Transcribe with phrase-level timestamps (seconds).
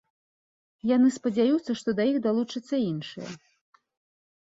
[0.95, 3.29] Яны спадзяюцца, што да іх далучацца іншыя.